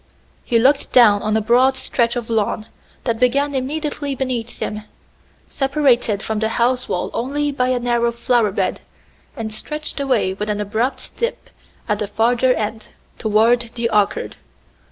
[0.43, 2.65] He looked down on a broad stretch of lawn
[3.03, 4.81] that began immediately beneath him,
[5.47, 8.81] separated from the house wall only by a narrow flower bed,
[9.37, 11.51] and stretched away with an abrupt dip
[11.87, 12.87] at the farther end,
[13.19, 14.37] toward the orchard.